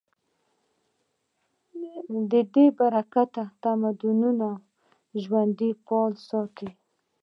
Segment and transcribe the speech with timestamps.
[2.31, 4.47] د دې له برکته تمدنونه
[5.23, 6.69] ژوندي پاتې شوي.